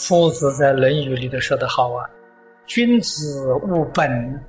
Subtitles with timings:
[0.00, 2.08] 夫子在《论语》里头说的好啊
[2.66, 4.42] ：“君子务本，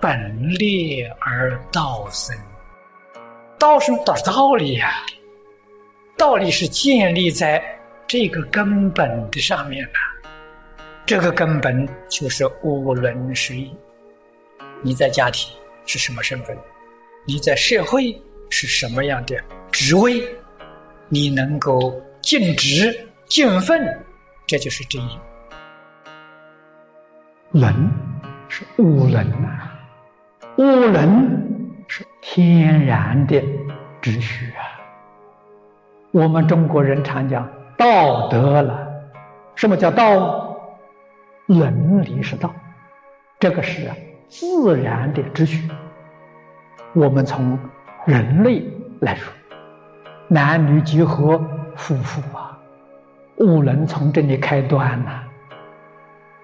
[0.00, 2.36] 本立而道生。
[3.58, 4.92] 道生，道是道理呀。
[6.16, 7.60] 道理是建立在
[8.06, 9.92] 这个根本的上面的。
[11.04, 13.74] 这个根本就是无伦十义。
[14.82, 15.52] 你在家庭
[15.84, 16.56] 是什么身份？
[17.26, 18.16] 你在社会
[18.50, 19.36] 是什么样的
[19.72, 20.22] 职位？
[21.08, 22.96] 你能够尽职
[23.26, 23.84] 尽分？”
[24.46, 25.18] 这就是真义。
[27.52, 27.90] 伦
[28.48, 29.70] 是无伦呐，
[30.56, 33.42] 无伦是天然的
[34.00, 34.62] 秩序啊。
[36.10, 38.88] 我们中国人常讲道德了，
[39.54, 40.48] 什么叫道？
[41.46, 42.54] 伦理是道，
[43.38, 43.90] 这个是
[44.28, 45.68] 自然的秩序。
[46.94, 47.58] 我们从
[48.06, 48.62] 人类
[49.00, 49.32] 来说，
[50.28, 51.38] 男女结合，
[51.76, 52.41] 夫妇啊。
[53.36, 55.22] 悟能从这里开端呐。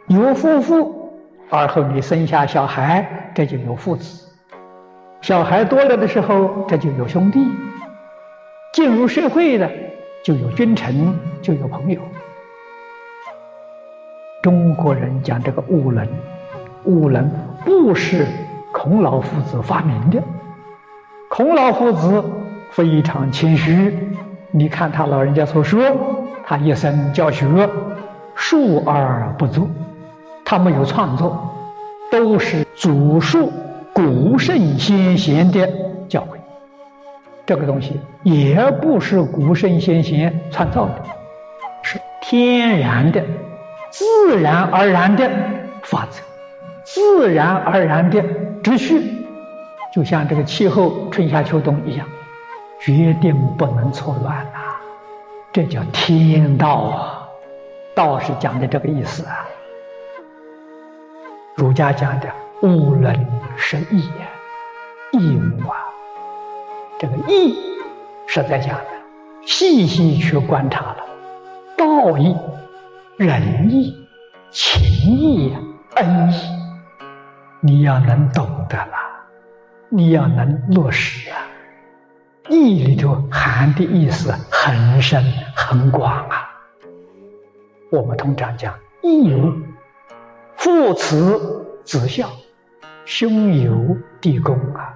[0.08, 1.12] 有夫妇，
[1.50, 4.27] 而后你生下小孩，这就有父子；
[5.20, 7.41] 小孩多了的时候，这就有兄弟；
[8.72, 9.70] 进入社会的，
[10.25, 12.00] 就有君臣，就有朋友。
[14.42, 16.09] 中国人讲这个悟能，
[16.84, 17.31] 悟能
[17.64, 18.27] 不是
[18.72, 20.22] 孔老夫子发明的。
[21.28, 22.25] 孔老夫子
[22.70, 23.94] 非常谦虚，
[24.50, 25.78] 你看他老人家所说。
[26.48, 27.46] 他一生教学，
[28.34, 29.68] 述而不作，
[30.46, 31.38] 他没有创作，
[32.10, 33.52] 都是祖述
[33.92, 35.69] 古圣先贤的
[36.08, 36.38] 教诲。
[37.44, 40.94] 这个东西也不是古圣先贤创造的，
[41.82, 43.22] 是天然的、
[43.91, 45.30] 自然而然的
[45.82, 46.22] 法则，
[46.82, 48.25] 自然而然的
[48.62, 49.26] 秩序，
[49.94, 52.06] 就像这个气候春夏秋冬一样，
[52.81, 54.68] 决定不能错乱呐。
[55.58, 57.28] 这叫天道啊，
[57.92, 59.44] 道是讲的这个意思啊。
[61.56, 62.32] 儒家讲的
[62.62, 63.26] 物伦
[63.56, 64.28] 是义呀，
[65.10, 65.76] 义务啊。
[67.00, 67.58] 这个义
[68.28, 68.86] 是在讲的，
[69.46, 70.98] 细细去观察了，
[71.76, 72.36] 道义、
[73.16, 73.98] 仁义、
[74.52, 75.56] 情义、
[75.96, 76.40] 恩义，
[77.58, 78.92] 你要能懂得了，
[79.88, 81.47] 你要能落实啊。
[82.48, 85.22] 义里头含的意思很深
[85.54, 86.48] 很广啊。
[87.91, 89.53] 我们通常讲义务，
[90.56, 91.38] 父慈
[91.84, 92.28] 子孝，
[93.04, 93.72] 兄友
[94.20, 94.94] 弟恭啊。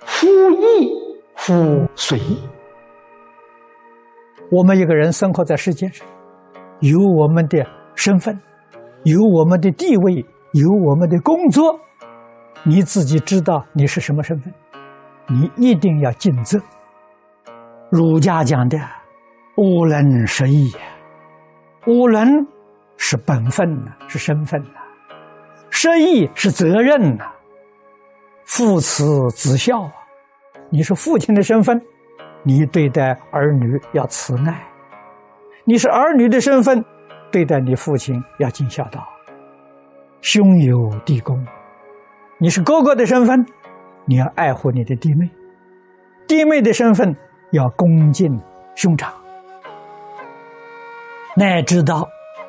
[0.00, 0.90] 夫义
[1.36, 2.20] 夫随。
[4.50, 6.06] 我们一个人生活在世界上，
[6.80, 8.38] 有我们的身份，
[9.04, 11.78] 有我们的地位，有我们的工作，
[12.62, 14.52] 你自己知道你是什么身份，
[15.28, 16.60] 你一定要尽责。
[17.94, 18.76] 儒家讲的
[19.54, 20.74] “无能是义”，
[21.86, 22.44] 无能
[22.96, 24.80] 是本分呐，是身份呐；
[25.70, 27.30] 失义是责任呐。
[28.46, 29.92] 父慈子孝啊，
[30.70, 31.80] 你是父亲的身份，
[32.42, 34.54] 你对待儿女要慈爱；
[35.62, 36.84] 你是儿女的身份，
[37.30, 39.06] 对待你父亲要尽孝道。
[40.20, 41.46] 兄友弟恭，
[42.38, 43.46] 你是哥哥的身份，
[44.04, 45.28] 你要爱护你的弟妹；
[46.26, 47.14] 弟妹的身份。
[47.54, 48.36] 要恭敬
[48.74, 49.14] 兄长，
[51.36, 52.08] 乃知道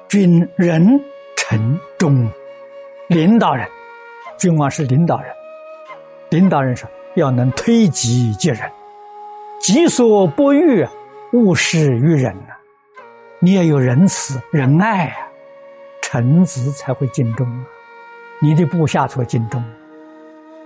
[0.10, 1.00] 君人
[1.38, 2.28] 臣忠，
[3.10, 3.70] 领导人，
[4.36, 5.32] 君王是领导人，
[6.32, 8.60] 领导人说要能推己及人，
[9.60, 10.84] 己所不欲，
[11.34, 12.56] 勿施于人呐。
[13.38, 15.18] 你要有仁慈仁爱啊，
[16.02, 17.62] 臣子才会尽忠啊，
[18.42, 19.64] 你的部下才会尽忠。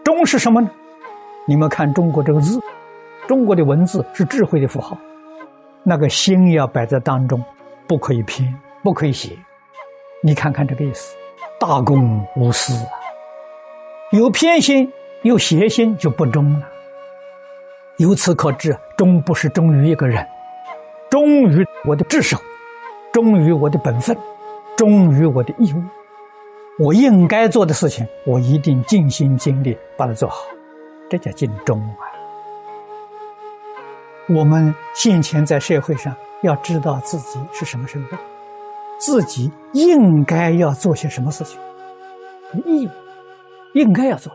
[0.01, 0.69] 忠是什么呢？
[1.45, 2.57] 你们看中国这个字。
[3.29, 4.97] 中国的文字是智慧的符号，
[5.84, 7.39] 那个心要摆在当中，
[7.86, 8.51] 不可以偏，
[8.81, 9.38] 不可以斜。
[10.24, 11.15] 你看看这个意思，
[11.59, 12.89] 大公无私啊，
[14.13, 16.68] 有偏心、有邪心就不忠了。
[17.98, 20.25] 由此可知，忠不是忠于一个人，
[21.07, 22.36] 忠于我的职守，
[23.13, 24.18] 忠于我的本分，
[24.75, 25.83] 忠于我的义务。
[26.80, 30.45] 我应该做的事情，我一定尽心尽力把它做好，
[31.07, 32.08] 这叫尽忠啊。
[34.30, 38.20] 我们现前在社会上要知道自己是什么身份，
[39.00, 41.60] 自己应该要做些什么事情，
[42.64, 42.92] 义务
[43.74, 44.31] 应该要做，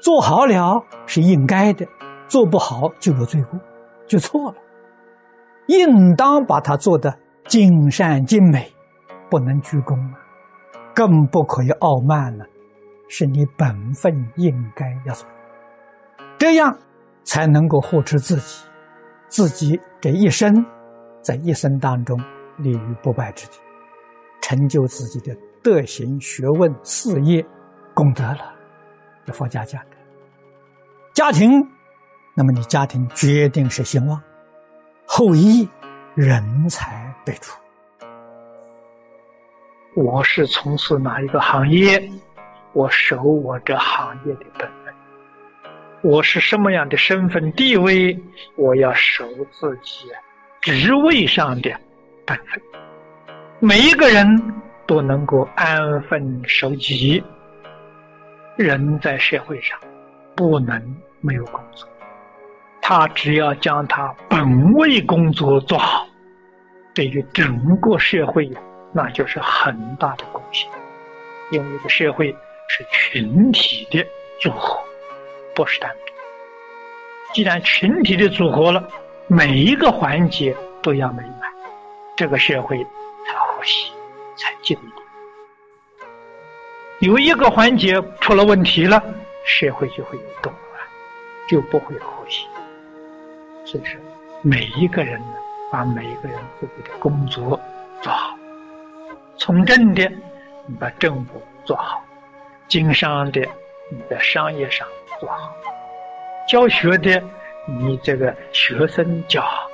[0.00, 1.84] 做好了是应该的，
[2.28, 3.58] 做不好就有罪过，
[4.06, 4.56] 就错了，
[5.66, 7.12] 应当把它做得
[7.48, 8.72] 尽善尽美，
[9.28, 10.14] 不能居功啊，
[10.94, 12.46] 更不可以傲慢了，
[13.08, 15.26] 是你本分应该要做，
[16.38, 16.78] 这样
[17.24, 18.64] 才能够护持自己。
[19.34, 20.64] 自己这一生，
[21.20, 22.16] 在一生当中
[22.56, 23.58] 立于不败之地，
[24.40, 27.44] 成就自己的德行、学问、事业、
[27.94, 28.54] 功德了。
[29.24, 29.96] 这佛家讲的，
[31.14, 31.50] 家庭，
[32.36, 34.22] 那么你家庭决定是兴旺，
[35.04, 35.68] 后裔
[36.14, 37.60] 人才辈出。
[39.96, 42.08] 我是从事哪一个行业，
[42.72, 44.70] 我守我这行业的本；
[46.04, 48.20] 我是什么样的身份地位，
[48.56, 50.06] 我要守自己
[50.60, 51.70] 职位上的
[52.26, 52.60] 本分。
[53.58, 54.26] 每一个人
[54.86, 57.24] 都能够安分守己。
[58.58, 59.78] 人在社会上
[60.36, 60.78] 不能
[61.22, 61.88] 没有工作，
[62.82, 66.06] 他只要将他本位工作做好，
[66.94, 68.50] 对于整个社会
[68.92, 70.70] 那就是很大的贡献。
[71.50, 72.30] 因为这个社会
[72.68, 74.06] 是群体的
[74.42, 74.78] 组合，
[75.54, 76.12] 不是单独。
[77.32, 78.88] 既然群体的组合了，
[79.26, 81.52] 每一个环节都要美满，
[82.16, 82.76] 这个社会
[83.26, 83.90] 才和谐，
[84.36, 85.02] 才进步。
[87.00, 89.02] 有一个环节出了问题了，
[89.44, 90.82] 社会就会有动乱，
[91.48, 92.46] 就不会和谐。
[93.64, 94.00] 所以说，
[94.42, 95.34] 每一个人呢，
[95.72, 97.58] 把每一个人自己的工作
[98.00, 98.38] 做好，
[99.36, 100.08] 从政的
[100.66, 102.04] 你把政府做好，
[102.68, 103.40] 经商的
[103.90, 104.86] 你在商业上
[105.20, 105.54] 做好，
[106.48, 107.22] 教学的
[107.66, 109.68] 你这个学生教好，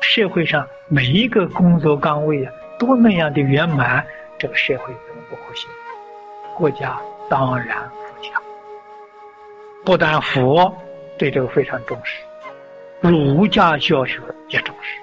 [0.00, 4.04] 社会上每一个工作岗位啊都那样的圆满，
[4.38, 5.66] 这个社会怎么不和谐？
[6.56, 6.98] 国家
[7.28, 8.42] 当然富强，
[9.84, 10.74] 不但佛
[11.16, 12.22] 对这个非常重视，
[13.00, 14.98] 儒家教学也重视。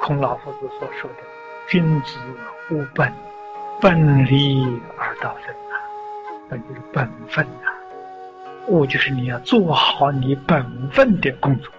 [0.00, 1.16] 孔老夫子所说的
[1.68, 2.18] “君子
[2.70, 3.12] 务本，
[3.80, 4.66] 本立
[4.98, 5.76] 而道生”啊，
[6.48, 7.70] 那就是本分呐。
[8.70, 11.72] 务就是你要做好你本分的工作，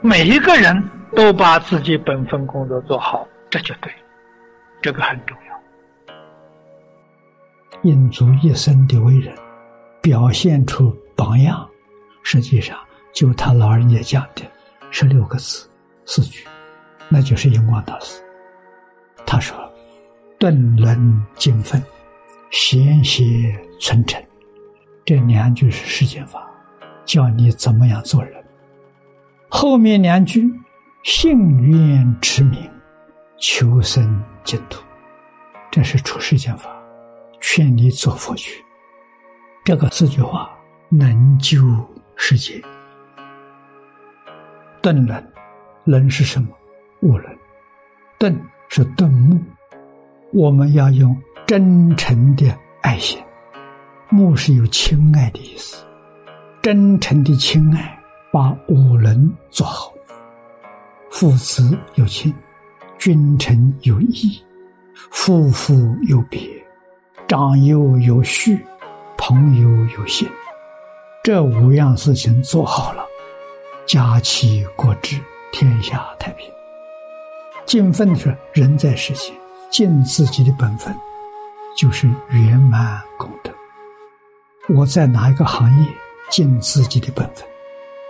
[0.00, 0.82] 每一个人
[1.16, 3.98] 都把自己本分工作做好，这就对了，
[4.82, 5.54] 这个很重要。
[7.82, 9.34] 印足一生的为人，
[10.00, 11.68] 表现出榜样，
[12.22, 12.78] 实际上
[13.12, 14.42] 就他老人家讲的
[14.90, 15.68] 十六个字
[16.04, 16.46] 四句，
[17.08, 18.22] 那就是印光大师。
[19.26, 19.56] 他说
[20.38, 21.82] ：“顿伦精分，
[22.50, 23.24] 贤邪
[23.80, 24.22] 存诚。”
[25.04, 26.48] 这两句是世间法，
[27.04, 28.42] 教你怎么样做人。
[29.48, 30.50] 后面两句
[31.04, 32.70] ：“信愿持名，
[33.36, 34.82] 求生净土。”
[35.70, 36.70] 这是出世间法。
[37.40, 38.64] 劝你做佛去，
[39.64, 40.50] 这个四句话
[40.88, 41.58] 能救
[42.16, 42.60] 世界。
[44.80, 45.32] 顿人，
[45.84, 46.48] 人是什么？
[47.02, 47.36] 悟人。
[48.18, 48.34] 顿
[48.68, 49.38] 是顿悟，
[50.32, 51.14] 我们要用
[51.46, 52.46] 真诚的
[52.80, 53.22] 爱心。
[54.08, 55.84] 目是有亲爱的意思，
[56.62, 57.98] 真诚的亲爱，
[58.32, 59.92] 把五伦做好。
[61.10, 62.32] 父子有亲，
[62.98, 64.42] 君臣有义，
[65.10, 65.74] 夫妇
[66.08, 66.40] 有别。
[67.26, 68.64] 长幼有序，
[69.16, 70.28] 朋友有信，
[71.22, 73.02] 这五样事情做好了，
[73.86, 75.18] 家齐国治，
[75.50, 76.46] 天下太平。
[77.64, 79.34] 尽分是人在世间
[79.70, 80.94] 尽自己的本分，
[81.76, 83.50] 就是圆满功德。
[84.68, 85.88] 我在哪一个行业
[86.30, 87.44] 尽自己的本分，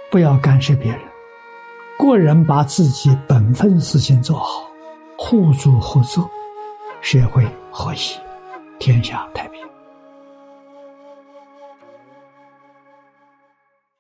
[0.08, 1.00] 不要干涉别人，
[1.98, 4.70] 个人把自己本分事情做好，
[5.18, 6.30] 互助合作，
[7.00, 8.20] 社会和谐。
[8.78, 9.73] 天下太平。